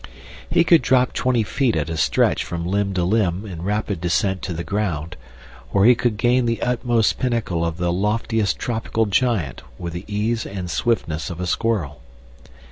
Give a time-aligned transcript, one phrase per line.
[0.49, 4.41] He could drop twenty feet at a stretch from limb to limb in rapid descent
[4.41, 5.15] to the ground,
[5.71, 10.43] or he could gain the utmost pinnacle of the loftiest tropical giant with the ease
[10.43, 12.01] and swiftness of a squirrel.